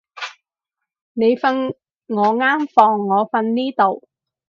[1.13, 1.75] 你瞓
[2.07, 4.01] 我間房，我瞓呢度